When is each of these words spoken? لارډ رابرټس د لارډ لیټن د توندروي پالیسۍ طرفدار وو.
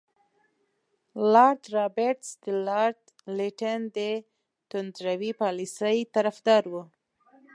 لارډ 1.33 1.61
رابرټس 1.77 2.29
د 2.43 2.45
لارډ 2.67 2.99
لیټن 3.37 3.79
د 3.97 3.99
توندروي 4.69 5.31
پالیسۍ 5.41 5.97
طرفدار 6.15 6.63
وو. 6.71 6.83